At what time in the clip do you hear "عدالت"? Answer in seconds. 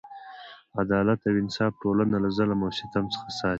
0.81-1.19